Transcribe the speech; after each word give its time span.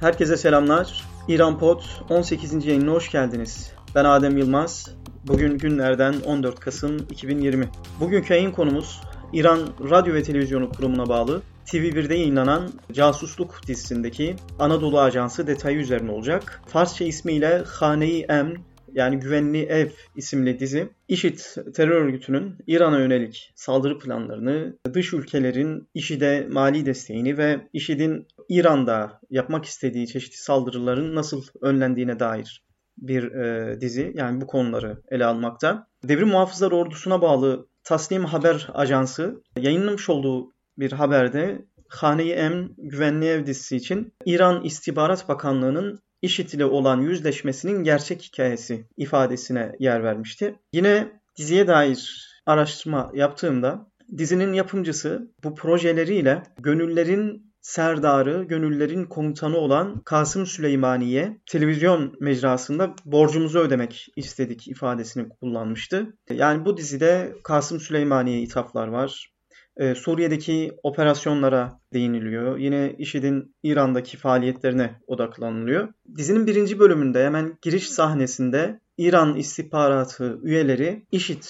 Herkese 0.00 0.36
selamlar. 0.36 1.04
İran 1.28 1.58
Pod 1.58 1.80
18. 2.10 2.66
yayınına 2.66 2.92
hoş 2.92 3.10
geldiniz. 3.10 3.72
Ben 3.94 4.04
Adem 4.04 4.36
Yılmaz. 4.36 4.90
Bugün 5.26 5.58
günlerden 5.58 6.14
14 6.26 6.60
Kasım 6.60 6.96
2020. 6.96 7.68
Bugünkü 8.00 8.34
yayın 8.34 8.50
konumuz 8.50 9.00
İran 9.32 9.60
Radyo 9.90 10.14
ve 10.14 10.22
Televizyonu 10.22 10.70
Kurumu'na 10.70 11.08
bağlı 11.08 11.42
TV1'de 11.66 12.14
yayınlanan 12.14 12.70
Casusluk 12.92 13.66
dizisindeki 13.66 14.36
Anadolu 14.58 15.00
Ajansı 15.00 15.46
detayı 15.46 15.78
üzerine 15.78 16.10
olacak. 16.10 16.62
Farsça 16.66 17.04
ismiyle 17.04 17.64
Hane-i 17.66 18.20
Emn 18.20 18.56
yani 18.92 19.18
Güvenli 19.18 19.62
Ev 19.62 19.88
isimli 20.16 20.58
dizi 20.58 20.88
IŞİD 21.08 21.38
terör 21.74 22.04
örgütünün 22.04 22.56
İran'a 22.66 22.98
yönelik 22.98 23.52
saldırı 23.54 23.98
planlarını, 23.98 24.78
dış 24.94 25.12
ülkelerin 25.12 25.88
IŞİD'e 25.94 26.46
mali 26.50 26.86
desteğini 26.86 27.38
ve 27.38 27.68
IŞİD'in 27.72 28.26
İran'da 28.48 29.20
yapmak 29.30 29.64
istediği 29.64 30.06
çeşitli 30.06 30.36
saldırıların 30.36 31.14
nasıl 31.14 31.42
önlendiğine 31.62 32.20
dair 32.20 32.68
bir 32.98 33.32
e, 33.32 33.80
dizi. 33.80 34.12
Yani 34.14 34.40
bu 34.40 34.46
konuları 34.46 35.02
ele 35.10 35.24
almakta. 35.24 35.86
Devrim 36.04 36.28
Muhafızlar 36.28 36.72
Ordusu'na 36.72 37.22
bağlı 37.22 37.68
Tasnim 37.84 38.24
Haber 38.24 38.70
Ajansı 38.74 39.42
yayınlamış 39.56 40.08
olduğu 40.08 40.52
bir 40.78 40.92
haberde 40.92 41.64
Hane-i 41.88 42.30
Emn 42.30 42.74
Güvenli 42.78 43.26
Ev 43.26 43.46
dizisi 43.46 43.76
için 43.76 44.12
İran 44.24 44.64
İstihbarat 44.64 45.28
Bakanlığı'nın 45.28 46.00
IŞİD 46.22 46.52
ile 46.52 46.64
olan 46.64 47.00
yüzleşmesinin 47.00 47.84
gerçek 47.84 48.22
hikayesi 48.22 48.84
ifadesine 48.96 49.72
yer 49.78 50.04
vermişti. 50.04 50.54
Yine 50.72 51.20
diziye 51.36 51.66
dair 51.66 52.28
araştırma 52.46 53.10
yaptığımda 53.14 53.86
dizinin 54.18 54.52
yapımcısı 54.52 55.32
bu 55.44 55.54
projeleriyle 55.54 56.42
gönüllerin 56.58 57.48
serdarı, 57.60 58.44
gönüllerin 58.44 59.04
komutanı 59.04 59.56
olan 59.56 60.02
Kasım 60.04 60.46
Süleymaniye 60.46 61.38
televizyon 61.46 62.16
mecrasında 62.20 62.94
borcumuzu 63.04 63.58
ödemek 63.58 64.06
istedik 64.16 64.68
ifadesini 64.68 65.28
kullanmıştı. 65.28 66.16
Yani 66.30 66.64
bu 66.64 66.76
dizide 66.76 67.34
Kasım 67.44 67.80
Süleymaniye 67.80 68.40
ithaflar 68.40 68.88
var. 68.88 69.30
Ee, 69.78 69.94
Suriye'deki 69.94 70.72
operasyonlara 70.82 71.80
değiniliyor. 71.92 72.58
Yine 72.58 72.94
IŞİD'in 72.98 73.54
İran'daki 73.62 74.16
faaliyetlerine 74.16 75.00
odaklanılıyor. 75.06 75.88
Dizinin 76.16 76.46
birinci 76.46 76.78
bölümünde 76.78 77.24
hemen 77.24 77.58
giriş 77.62 77.88
sahnesinde 77.88 78.80
İran 78.98 79.36
istihbaratı 79.36 80.38
üyeleri 80.42 81.06
IŞİD 81.12 81.42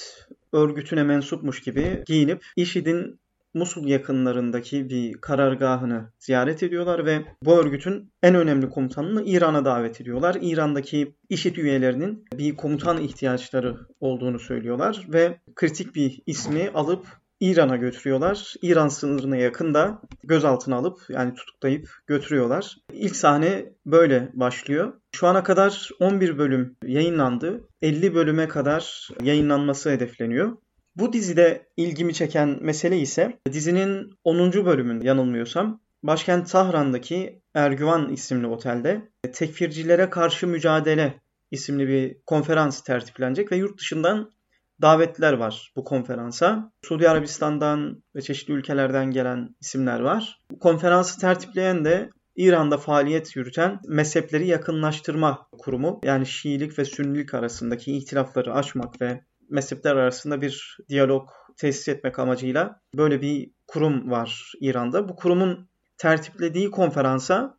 örgütüne 0.52 1.02
mensupmuş 1.02 1.60
gibi 1.60 2.02
giyinip 2.06 2.44
IŞİD'in 2.56 3.20
Musul 3.54 3.88
yakınlarındaki 3.88 4.90
bir 4.90 5.12
karargahını 5.12 6.12
ziyaret 6.18 6.62
ediyorlar 6.62 7.06
ve 7.06 7.24
bu 7.44 7.56
örgütün 7.56 8.12
en 8.22 8.34
önemli 8.34 8.68
komutanını 8.68 9.22
İran'a 9.24 9.64
davet 9.64 10.00
ediyorlar. 10.00 10.38
İran'daki 10.40 11.14
IŞİD 11.28 11.56
üyelerinin 11.56 12.24
bir 12.38 12.56
komutan 12.56 12.98
ihtiyaçları 12.98 13.76
olduğunu 14.00 14.38
söylüyorlar 14.38 15.06
ve 15.08 15.40
kritik 15.54 15.94
bir 15.94 16.22
ismi 16.26 16.70
alıp 16.74 17.06
İran'a 17.40 17.76
götürüyorlar. 17.76 18.54
İran 18.62 18.88
sınırına 18.88 19.36
yakında 19.36 20.02
gözaltına 20.24 20.76
alıp 20.76 20.98
yani 21.08 21.34
tutuklayıp 21.34 21.88
götürüyorlar. 22.06 22.76
İlk 22.92 23.16
sahne 23.16 23.72
böyle 23.86 24.30
başlıyor. 24.34 24.92
Şu 25.12 25.26
ana 25.26 25.42
kadar 25.42 25.90
11 26.00 26.38
bölüm 26.38 26.76
yayınlandı. 26.84 27.68
50 27.82 28.14
bölüme 28.14 28.48
kadar 28.48 29.08
yayınlanması 29.22 29.90
hedefleniyor. 29.90 30.56
Bu 30.96 31.12
dizide 31.12 31.66
ilgimi 31.76 32.14
çeken 32.14 32.58
mesele 32.60 32.98
ise 32.98 33.38
dizinin 33.52 34.10
10. 34.24 34.52
bölümün 34.52 35.00
yanılmıyorsam 35.00 35.80
başkent 36.02 36.50
Tahran'daki 36.50 37.42
Ergüvan 37.54 38.12
isimli 38.12 38.46
otelde 38.46 39.08
tekfircilere 39.32 40.10
karşı 40.10 40.46
mücadele 40.46 41.14
isimli 41.50 41.88
bir 41.88 42.16
konferans 42.26 42.82
tertiplenecek 42.82 43.52
ve 43.52 43.56
yurt 43.56 43.78
dışından 43.78 44.30
davetler 44.82 45.32
var 45.32 45.72
bu 45.76 45.84
konferansa. 45.84 46.72
Suudi 46.84 47.08
Arabistan'dan 47.08 48.02
ve 48.16 48.22
çeşitli 48.22 48.54
ülkelerden 48.54 49.10
gelen 49.10 49.56
isimler 49.60 50.00
var. 50.00 50.38
Bu 50.50 50.58
konferansı 50.58 51.20
tertipleyen 51.20 51.84
de 51.84 52.10
İran'da 52.36 52.78
faaliyet 52.78 53.36
yürüten 53.36 53.80
mezhepleri 53.88 54.46
yakınlaştırma 54.46 55.48
kurumu 55.58 56.00
yani 56.04 56.26
Şiilik 56.26 56.78
ve 56.78 56.84
Sünnilik 56.84 57.34
arasındaki 57.34 57.96
ihtilafları 57.96 58.54
aşmak 58.54 59.00
ve 59.00 59.20
mezhepler 59.50 59.96
arasında 59.96 60.40
bir 60.40 60.78
diyalog 60.88 61.28
tesis 61.56 61.88
etmek 61.88 62.18
amacıyla 62.18 62.80
böyle 62.94 63.22
bir 63.22 63.50
kurum 63.66 64.10
var 64.10 64.52
İran'da. 64.60 65.08
Bu 65.08 65.16
kurumun 65.16 65.68
tertiplediği 65.98 66.70
konferansa 66.70 67.57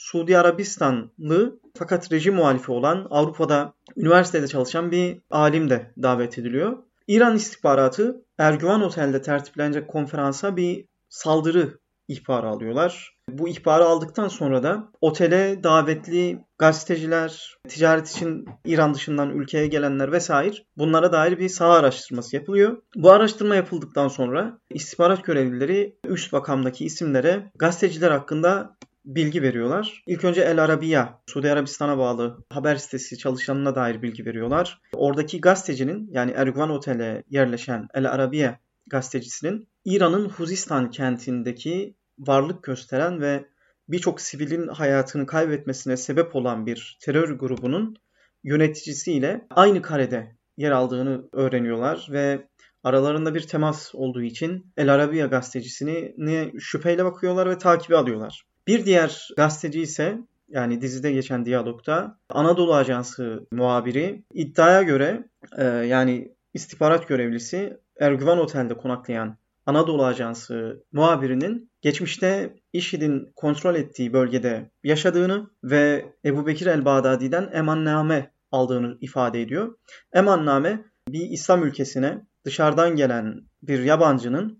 Suudi 0.00 0.38
Arabistanlı 0.38 1.60
fakat 1.78 2.12
rejim 2.12 2.34
muhalifi 2.34 2.72
olan 2.72 3.06
Avrupa'da 3.10 3.72
üniversitede 3.96 4.48
çalışan 4.48 4.90
bir 4.90 5.18
alim 5.30 5.70
de 5.70 5.92
davet 6.02 6.38
ediliyor. 6.38 6.78
İran 7.06 7.36
istihbaratı 7.36 8.24
Ergüvan 8.38 8.82
Otel'de 8.82 9.22
tertiplenecek 9.22 9.88
konferansa 9.88 10.56
bir 10.56 10.84
saldırı 11.08 11.78
ihbarı 12.08 12.48
alıyorlar. 12.48 13.16
Bu 13.28 13.48
ihbarı 13.48 13.84
aldıktan 13.84 14.28
sonra 14.28 14.62
da 14.62 14.88
otele 15.00 15.64
davetli 15.64 16.44
gazeteciler, 16.58 17.56
ticaret 17.68 18.08
için 18.08 18.46
İran 18.64 18.94
dışından 18.94 19.30
ülkeye 19.30 19.66
gelenler 19.66 20.12
vesaire 20.12 20.56
bunlara 20.76 21.12
dair 21.12 21.38
bir 21.38 21.48
saha 21.48 21.72
araştırması 21.72 22.36
yapılıyor. 22.36 22.76
Bu 22.96 23.10
araştırma 23.10 23.56
yapıldıktan 23.56 24.08
sonra 24.08 24.58
istihbarat 24.70 25.24
görevlileri 25.24 25.96
üst 26.04 26.32
makamdaki 26.32 26.84
isimlere 26.84 27.50
gazeteciler 27.58 28.10
hakkında 28.10 28.76
bilgi 29.14 29.42
veriyorlar. 29.42 30.02
İlk 30.06 30.24
önce 30.24 30.40
El 30.40 30.64
Arabiya, 30.64 31.20
Suudi 31.26 31.52
Arabistan'a 31.52 31.98
bağlı 31.98 32.44
haber 32.50 32.76
sitesi 32.76 33.18
çalışanına 33.18 33.74
dair 33.74 34.02
bilgi 34.02 34.26
veriyorlar. 34.26 34.80
Oradaki 34.94 35.40
gazetecinin 35.40 36.08
yani 36.12 36.30
Erguvan 36.30 36.70
Otel'e 36.70 37.22
yerleşen 37.30 37.88
El 37.94 38.10
Arabiya 38.10 38.58
gazetecisinin 38.86 39.68
İran'ın 39.84 40.28
Huzistan 40.28 40.90
kentindeki 40.90 41.94
varlık 42.18 42.62
gösteren 42.62 43.20
ve 43.20 43.44
birçok 43.88 44.20
sivilin 44.20 44.68
hayatını 44.68 45.26
kaybetmesine 45.26 45.96
sebep 45.96 46.36
olan 46.36 46.66
bir 46.66 46.98
terör 47.00 47.30
grubunun 47.30 47.96
yöneticisiyle 48.44 49.46
aynı 49.50 49.82
karede 49.82 50.36
yer 50.56 50.70
aldığını 50.70 51.28
öğreniyorlar 51.32 52.08
ve 52.10 52.46
aralarında 52.84 53.34
bir 53.34 53.40
temas 53.40 53.94
olduğu 53.94 54.22
için 54.22 54.72
El 54.76 54.94
Arabiya 54.94 55.26
gazetecisini 55.26 56.14
şüpheyle 56.60 57.04
bakıyorlar 57.04 57.50
ve 57.50 57.58
takibi 57.58 57.96
alıyorlar. 57.96 58.49
Bir 58.70 58.86
diğer 58.86 59.28
gazeteci 59.36 59.80
ise 59.80 60.18
yani 60.48 60.80
dizide 60.80 61.12
geçen 61.12 61.44
diyalogta 61.44 62.18
Anadolu 62.28 62.74
Ajansı 62.74 63.46
muhabiri 63.52 64.24
iddiaya 64.34 64.82
göre 64.82 65.28
e, 65.58 65.64
yani 65.64 66.34
istihbarat 66.54 67.08
görevlisi 67.08 67.76
Ergüvan 68.00 68.38
Otel'de 68.38 68.74
konaklayan 68.74 69.36
Anadolu 69.66 70.04
Ajansı 70.04 70.84
muhabirinin 70.92 71.70
geçmişte 71.82 72.54
IŞİD'in 72.72 73.32
kontrol 73.36 73.74
ettiği 73.74 74.12
bölgede 74.12 74.70
yaşadığını 74.84 75.50
ve 75.64 76.14
Ebu 76.24 76.46
Bekir 76.46 76.66
el-Bağdadi'den 76.66 77.50
emanname 77.52 78.30
aldığını 78.52 78.98
ifade 79.00 79.42
ediyor. 79.42 79.74
Emanname 80.12 80.84
bir 81.08 81.30
İslam 81.30 81.64
ülkesine 81.64 82.26
dışarıdan 82.44 82.96
gelen 82.96 83.40
bir 83.62 83.82
yabancının 83.82 84.59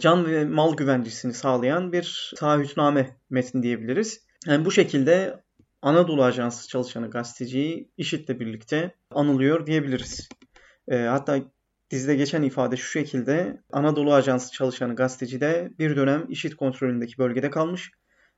can 0.00 0.26
ve 0.26 0.44
mal 0.44 0.76
güvencesini 0.76 1.34
sağlayan 1.34 1.92
bir 1.92 2.32
taahhütname 2.36 3.16
metni 3.30 3.62
diyebiliriz. 3.62 4.26
Yani 4.46 4.64
bu 4.64 4.70
şekilde 4.70 5.44
Anadolu 5.82 6.24
Ajansı 6.24 6.68
çalışanı 6.68 7.10
gazeteciyi 7.10 7.90
IŞİD'le 7.96 8.40
birlikte 8.40 8.94
anılıyor 9.10 9.66
diyebiliriz. 9.66 10.28
E, 10.88 10.96
hatta 10.96 11.40
dizide 11.90 12.16
geçen 12.16 12.42
ifade 12.42 12.76
şu 12.76 12.90
şekilde 12.90 13.62
Anadolu 13.72 14.14
Ajansı 14.14 14.52
çalışanı 14.52 14.96
gazeteci 14.96 15.40
de 15.40 15.72
bir 15.78 15.96
dönem 15.96 16.26
IŞİD 16.28 16.52
kontrolündeki 16.52 17.18
bölgede 17.18 17.50
kalmış. 17.50 17.90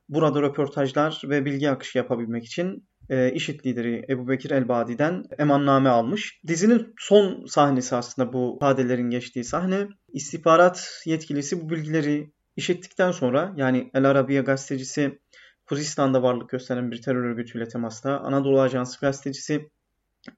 Burada 0.08 0.43
röportajlar 0.43 1.20
ve 1.25 1.44
bilgi 1.44 1.70
akışı 1.70 1.99
yapabilmek 1.99 2.44
için 2.44 2.88
e, 3.11 3.35
lideri 3.35 4.05
Ebu 4.08 4.29
Bekir 4.29 4.50
el-Badi'den 4.50 5.25
emanname 5.38 5.88
almış. 5.88 6.41
Dizinin 6.47 6.94
son 6.99 7.47
sahnesi 7.47 7.97
aslında 7.97 8.32
bu 8.32 8.56
ifadelerin 8.56 9.11
geçtiği 9.11 9.44
sahne. 9.44 9.88
İstihbarat 10.12 11.03
yetkilisi 11.06 11.61
bu 11.61 11.70
bilgileri 11.70 12.31
işittikten 12.56 13.11
sonra 13.11 13.55
yani 13.56 13.91
El 13.94 14.05
Arabiya 14.05 14.43
gazetecisi 14.43 15.19
Kuzistan'da 15.67 16.23
varlık 16.23 16.50
gösteren 16.50 16.91
bir 16.91 17.03
terör 17.03 17.25
örgütüyle 17.25 17.69
temasta. 17.69 18.20
Anadolu 18.20 18.61
Ajansı 18.61 19.00
gazetecisi 19.00 19.70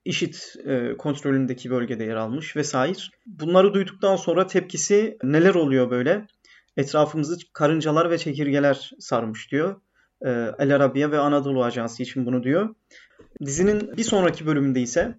IŞİD 0.05 0.35
e, 0.65 0.97
kontrolündeki 0.97 1.71
bölgede 1.71 2.05
yer 2.05 2.17
almış 2.17 2.57
vesaire. 2.57 2.99
Bunları 3.27 3.75
duyduktan 3.75 4.17
sonra 4.17 4.47
tepkisi 4.47 5.19
neler 5.23 5.55
oluyor 5.55 5.91
böyle? 5.91 6.27
Etrafımızı 6.77 7.37
karıncalar 7.53 8.11
ve 8.11 8.19
çekirgeler 8.19 8.91
sarmış 8.99 9.53
diyor. 9.53 9.81
E, 10.25 10.31
El 10.59 10.75
Arabiya 10.75 11.11
ve 11.11 11.19
Anadolu 11.19 11.65
Ajansı 11.65 12.03
için 12.03 12.27
bunu 12.27 12.43
diyor. 12.43 12.75
Dizinin 13.45 13.97
bir 13.97 14.05
sonraki 14.05 14.47
bölümünde 14.47 14.81
ise 14.81 15.19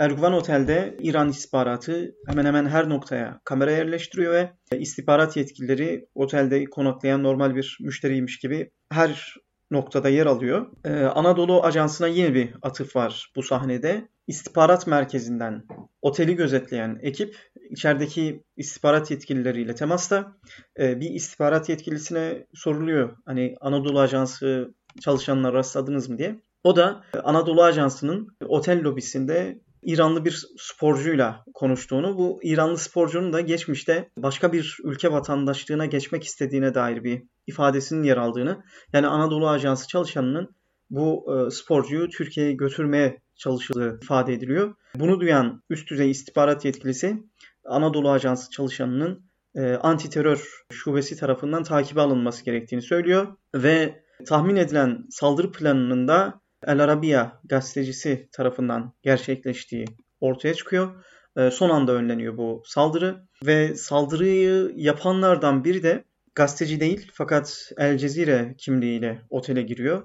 Erguvan 0.00 0.32
Otel'de 0.32 0.96
İran 1.00 1.28
istihbaratı 1.28 2.14
hemen 2.26 2.44
hemen 2.44 2.66
her 2.66 2.88
noktaya 2.88 3.40
kamera 3.44 3.70
yerleştiriyor 3.70 4.32
ve 4.32 4.78
istihbarat 4.78 5.36
yetkilileri 5.36 6.06
otelde 6.14 6.64
konaklayan 6.64 7.22
normal 7.22 7.54
bir 7.54 7.78
müşteriymiş 7.80 8.38
gibi 8.38 8.70
her 8.90 9.36
noktada 9.70 10.08
yer 10.08 10.26
alıyor. 10.26 10.66
Ee, 10.84 10.90
Anadolu 10.90 11.64
Ajansı'na 11.64 12.06
yine 12.06 12.34
bir 12.34 12.54
atıf 12.62 12.96
var 12.96 13.32
bu 13.36 13.42
sahnede. 13.42 14.08
İstihbarat 14.26 14.86
merkezinden 14.86 15.64
oteli 16.02 16.36
gözetleyen 16.36 16.98
ekip 17.02 17.36
içerideki 17.70 18.44
istihbarat 18.56 19.10
yetkilileriyle 19.10 19.74
temasta. 19.74 20.36
Ee, 20.78 21.00
bir 21.00 21.10
istihbarat 21.10 21.68
yetkilisine 21.68 22.46
soruluyor. 22.54 23.16
Hani 23.26 23.54
Anadolu 23.60 24.00
Ajansı 24.00 24.74
çalışanlar 25.00 25.54
rastladınız 25.54 26.08
mı 26.08 26.18
diye. 26.18 26.40
O 26.64 26.76
da 26.76 27.04
Anadolu 27.24 27.62
Ajansı'nın 27.62 28.36
otel 28.46 28.84
lobisinde 28.84 29.60
İranlı 29.82 30.24
bir 30.24 30.46
sporcuyla 30.58 31.44
konuştuğunu, 31.54 32.18
bu 32.18 32.40
İranlı 32.42 32.78
sporcunun 32.78 33.32
da 33.32 33.40
geçmişte 33.40 34.10
başka 34.18 34.52
bir 34.52 34.78
ülke 34.84 35.12
vatandaşlığına 35.12 35.86
geçmek 35.86 36.24
istediğine 36.24 36.74
dair 36.74 37.04
bir 37.04 37.22
ifadesinin 37.46 38.02
yer 38.02 38.16
aldığını, 38.16 38.62
yani 38.92 39.06
Anadolu 39.06 39.48
Ajansı 39.48 39.88
çalışanının 39.88 40.54
bu 40.90 41.26
e, 41.34 41.50
sporcuyu 41.50 42.08
Türkiye'ye 42.08 42.52
götürmeye 42.52 43.20
çalışıldığı 43.36 43.98
ifade 44.02 44.32
ediliyor. 44.32 44.74
Bunu 44.94 45.20
duyan 45.20 45.62
üst 45.70 45.90
düzey 45.90 46.10
istihbarat 46.10 46.64
yetkilisi 46.64 47.22
Anadolu 47.64 48.10
Ajansı 48.10 48.50
çalışanının 48.50 49.30
e, 49.54 49.72
anti 49.74 50.10
terör 50.10 50.64
şubesi 50.72 51.16
tarafından 51.16 51.62
takibe 51.62 52.00
alınması 52.00 52.44
gerektiğini 52.44 52.82
söylüyor 52.82 53.26
ve 53.54 54.02
tahmin 54.26 54.56
edilen 54.56 55.06
saldırı 55.10 55.52
planının 55.52 56.08
da 56.08 56.40
El 56.66 56.84
Arabiya 56.84 57.40
gazetecisi 57.44 58.28
tarafından 58.32 58.92
gerçekleştiği 59.02 59.84
ortaya 60.20 60.54
çıkıyor. 60.54 61.04
E, 61.36 61.50
son 61.50 61.70
anda 61.70 61.92
önleniyor 61.92 62.36
bu 62.36 62.62
saldırı 62.66 63.26
ve 63.46 63.74
saldırıyı 63.74 64.72
yapanlardan 64.76 65.64
biri 65.64 65.82
de 65.82 66.04
gazeteci 66.34 66.80
değil 66.80 67.10
fakat 67.14 67.72
El 67.78 67.98
Cezire 67.98 68.54
kimliğiyle 68.58 69.22
otele 69.30 69.62
giriyor. 69.62 70.02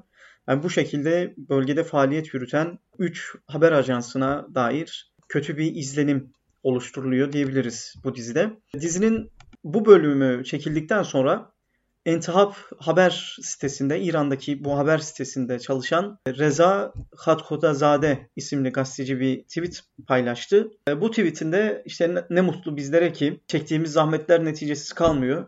Yani 0.47 0.63
bu 0.63 0.69
şekilde 0.69 1.33
bölgede 1.37 1.83
faaliyet 1.83 2.33
yürüten 2.33 2.79
3 2.99 3.35
haber 3.47 3.71
ajansına 3.71 4.47
dair 4.55 5.13
kötü 5.29 5.57
bir 5.57 5.75
izlenim 5.75 6.33
oluşturuluyor 6.65 7.31
diyebiliriz 7.31 7.95
bu 8.03 8.15
dizide. 8.15 8.49
Dizinin 8.79 9.31
bu 9.63 9.85
bölümü 9.85 10.43
çekildikten 10.43 11.03
sonra 11.03 11.55
Entihap 12.05 12.55
haber 12.79 13.37
sitesinde, 13.41 14.01
İran'daki 14.01 14.63
bu 14.63 14.77
haber 14.77 14.97
sitesinde 14.97 15.59
çalışan 15.59 16.19
Reza 16.27 16.93
Hatkodazade 17.15 18.29
isimli 18.35 18.69
gazeteci 18.69 19.19
bir 19.19 19.43
tweet 19.43 19.81
paylaştı. 20.07 20.71
Bu 21.01 21.09
tweetinde 21.09 21.83
işte 21.85 22.25
ne 22.29 22.41
mutlu 22.41 22.77
bizlere 22.77 23.13
ki 23.13 23.39
çektiğimiz 23.47 23.91
zahmetler 23.91 24.45
neticesiz 24.45 24.93
kalmıyor. 24.93 25.45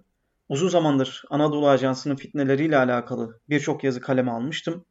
Uzun 0.50 0.70
zamandır 0.70 1.24
Anadolu 1.30 1.70
Ajansı'nın 1.70 2.16
fitneleriyle 2.16 2.78
alakalı 2.78 3.40
birçok 3.50 3.84
yazı 3.84 4.02
kaleme 4.02 4.32
almıştım. 4.32 4.86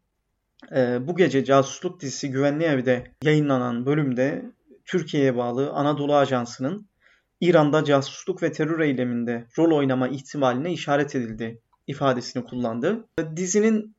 E, 0.76 1.06
bu 1.06 1.17
gece 1.17 1.44
casusluk 1.44 2.00
dizisi 2.00 2.31
Güvenli 2.31 2.64
Ev'de 2.64 3.05
yayınlanan 3.22 3.87
bölümde 3.87 4.52
Türkiye'ye 4.86 5.36
bağlı 5.36 5.70
Anadolu 5.70 6.16
Ajansı'nın 6.16 6.88
İran'da 7.40 7.84
casusluk 7.84 8.42
ve 8.42 8.52
terör 8.52 8.80
eyleminde 8.80 9.46
rol 9.58 9.76
oynama 9.76 10.08
ihtimaline 10.08 10.72
işaret 10.72 11.14
edildi 11.14 11.60
ifadesini 11.86 12.44
kullandı. 12.44 13.08
Dizinin 13.36 13.96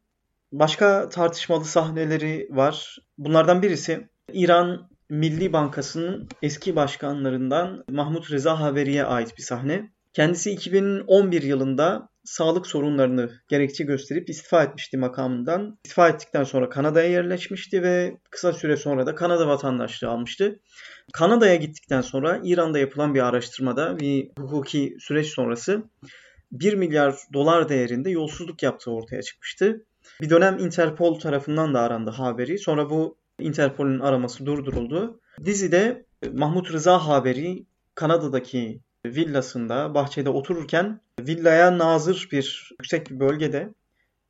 başka 0.51 1.09
tartışmalı 1.09 1.65
sahneleri 1.65 2.47
var. 2.51 2.97
Bunlardan 3.17 3.61
birisi 3.61 4.07
İran 4.33 4.89
Milli 5.09 5.53
Bankası'nın 5.53 6.29
eski 6.41 6.75
başkanlarından 6.75 7.83
Mahmut 7.89 8.31
Reza 8.31 8.59
Haveri'ye 8.59 9.05
ait 9.05 9.37
bir 9.37 9.43
sahne. 9.43 9.91
Kendisi 10.13 10.51
2011 10.51 11.41
yılında 11.41 12.09
sağlık 12.27 12.68
sorunlarını 12.68 13.31
gerekçe 13.47 13.83
gösterip 13.83 14.29
istifa 14.29 14.63
etmişti 14.63 14.97
makamından. 14.97 15.77
İstifa 15.85 16.09
ettikten 16.09 16.44
sonra 16.44 16.69
Kanada'ya 16.69 17.09
yerleşmişti 17.09 17.83
ve 17.83 18.18
kısa 18.29 18.53
süre 18.53 18.77
sonra 18.77 19.06
da 19.06 19.15
Kanada 19.15 19.47
vatandaşlığı 19.47 20.09
almıştı. 20.09 20.59
Kanada'ya 21.13 21.56
gittikten 21.56 22.01
sonra 22.01 22.41
İran'da 22.44 22.79
yapılan 22.79 23.15
bir 23.15 23.27
araştırmada 23.27 24.00
bir 24.00 24.29
hukuki 24.39 24.97
süreç 25.00 25.27
sonrası 25.27 25.83
1 26.51 26.74
milyar 26.74 27.15
dolar 27.33 27.69
değerinde 27.69 28.09
yolsuzluk 28.09 28.63
yaptığı 28.63 28.91
ortaya 28.91 29.21
çıkmıştı. 29.21 29.85
Bir 30.21 30.30
dönem 30.30 30.59
Interpol 30.59 31.19
tarafından 31.19 31.73
da 31.73 31.80
arandı 31.80 32.12
haberi. 32.12 32.59
Sonra 32.59 32.89
bu 32.89 33.18
Interpol'ün 33.39 34.00
araması 34.00 34.45
durduruldu. 34.45 35.19
Dizide 35.45 36.06
Mahmut 36.33 36.71
Rıza 36.71 37.07
haberi 37.07 37.65
Kanada'daki 37.95 38.81
villasında 39.06 39.94
bahçede 39.94 40.30
otururken 40.30 41.01
villaya 41.19 41.77
nazır 41.77 42.29
bir 42.31 42.71
yüksek 42.79 43.09
bir 43.09 43.19
bölgede 43.19 43.69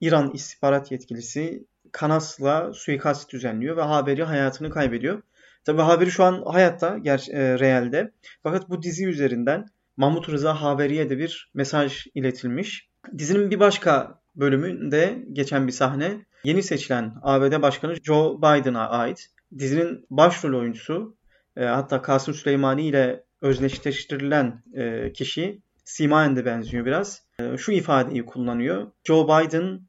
İran 0.02 0.32
istihbarat 0.32 0.92
yetkilisi 0.92 1.66
Kanas'la 1.92 2.74
suikast 2.74 3.34
düzenliyor 3.34 3.78
ve 3.78 3.82
haberi 3.82 4.24
hayatını 4.24 4.70
kaybediyor. 4.70 5.22
Tabi 5.66 5.82
haberi 5.82 6.12
şu 6.12 6.24
an 6.24 6.44
hayatta, 6.46 6.98
ger 6.98 7.28
e, 7.32 7.60
realde. 7.60 8.12
Fakat 8.44 8.70
bu 8.70 8.84
dizi 8.84 9.08
üzerinden 9.08 9.66
Mahmut 9.98 10.30
Rıza 10.30 10.62
Haveri'ye 10.62 11.10
de 11.10 11.18
bir 11.18 11.52
mesaj 11.54 12.08
iletilmiş. 12.16 12.90
Dizinin 13.18 13.52
bir 13.52 13.60
başka 13.60 14.20
bölümünde 14.36 15.26
geçen 15.34 15.68
bir 15.68 15.72
sahne 15.72 16.26
yeni 16.44 16.64
seçilen 16.64 17.14
ABD 17.22 17.62
Başkanı 17.62 17.96
Joe 18.04 18.38
Biden'a 18.38 18.90
ait. 18.90 19.28
Dizinin 19.58 20.06
başrol 20.10 20.60
oyuncusu 20.60 21.16
e, 21.58 21.66
hatta 21.66 22.02
Kasım 22.02 22.34
Süleymani 22.34 22.88
ile 22.88 23.24
özdeşleştirilen 23.42 24.64
e, 24.74 25.14
kişi 25.14 25.62
Simayen 25.88 26.36
de 26.36 26.46
benziyor 26.46 26.86
biraz. 26.86 27.24
E, 27.40 27.58
şu 27.58 27.72
ifadeyi 27.72 28.26
kullanıyor. 28.26 28.92
Joe 29.04 29.26
Biden 29.28 29.82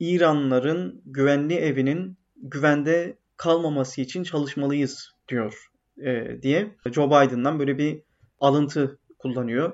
İranlıların 0.00 1.02
güvenli 1.04 1.54
evinin 1.54 2.18
güvende 2.36 3.16
kalmaması 3.36 4.00
için 4.00 4.22
çalışmalıyız 4.22 5.10
diyor 5.28 5.70
e, 6.04 6.42
diye 6.42 6.76
Joe 6.92 7.06
Biden'dan 7.06 7.58
böyle 7.58 7.78
bir 7.78 8.02
alıntı 8.40 8.98
kullanıyor. 9.18 9.72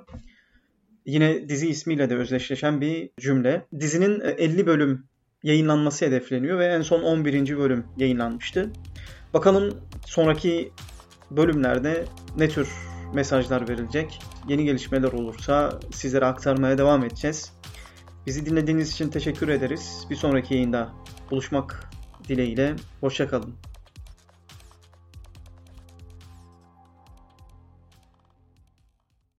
Yine 1.06 1.48
dizi 1.48 1.68
ismiyle 1.68 2.10
de 2.10 2.16
özdeşleşen 2.16 2.80
bir 2.80 3.10
cümle. 3.20 3.66
Dizinin 3.80 4.20
50 4.20 4.66
bölüm 4.66 5.04
yayınlanması 5.42 6.06
hedefleniyor 6.06 6.58
ve 6.58 6.66
en 6.66 6.82
son 6.82 7.02
11. 7.02 7.58
bölüm 7.58 7.86
yayınlanmıştı. 7.96 8.72
Bakalım 9.34 9.80
sonraki 10.06 10.72
bölümlerde 11.30 12.04
ne 12.36 12.48
tür 12.48 12.68
mesajlar 13.14 13.68
verilecek. 13.68 14.20
Yeni 14.48 14.64
gelişmeler 14.64 15.12
olursa 15.12 15.80
sizlere 15.92 16.26
aktarmaya 16.26 16.78
devam 16.78 17.04
edeceğiz. 17.04 17.52
Bizi 18.26 18.46
dinlediğiniz 18.46 18.92
için 18.92 19.08
teşekkür 19.08 19.48
ederiz. 19.48 20.06
Bir 20.10 20.16
sonraki 20.16 20.54
yayında 20.54 20.88
buluşmak 21.30 21.90
dileğiyle. 22.28 22.76
Hoşçakalın. 23.00 23.67